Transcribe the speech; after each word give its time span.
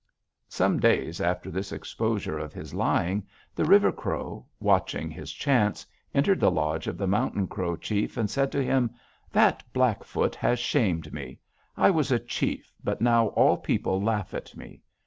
"Some 0.49 0.79
days 0.79 1.21
after 1.21 1.51
this 1.51 1.71
exposure 1.71 2.39
of 2.39 2.53
his 2.53 2.73
lying, 2.73 3.27
the 3.53 3.65
River 3.65 3.91
Crow, 3.91 4.47
watching 4.59 5.11
his 5.11 5.31
chance, 5.31 5.85
entered 6.11 6.39
the 6.39 6.49
lodge 6.49 6.87
of 6.87 6.97
the 6.97 7.05
Mountain 7.05 7.45
Crow 7.45 7.75
chief 7.77 8.17
and 8.17 8.27
said 8.27 8.51
to 8.53 8.63
him: 8.63 8.89
'That 9.31 9.61
Blackfoot 9.73 10.33
has 10.33 10.57
shamed 10.57 11.13
me. 11.13 11.37
I 11.77 11.91
was 11.91 12.11
a 12.11 12.17
chief, 12.17 12.73
but 12.83 12.99
now 12.99 13.27
all 13.27 13.57
people 13.57 14.01
laugh 14.01 14.33
at 14.33 14.57
me. 14.57 14.81